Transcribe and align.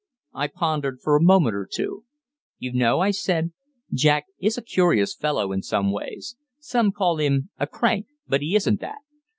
I 0.33 0.47
pondered 0.47 0.99
for 0.99 1.15
a 1.15 1.21
moment 1.21 1.53
or 1.53 1.69
two. 1.71 2.05
"You 2.57 2.73
know," 2.73 3.01
I 3.01 3.11
said, 3.11 3.51
"Jack 3.93 4.25
is 4.39 4.57
a 4.57 4.63
curious 4.63 5.13
fellow 5.13 5.51
in 5.51 5.61
some 5.61 5.91
ways 5.91 6.35
some 6.57 6.91
call 6.91 7.17
him 7.19 7.51
a 7.59 7.67
crank, 7.67 8.07
but 8.27 8.41
he 8.41 8.55
isn't 8.55 8.79
that. 8.79 9.01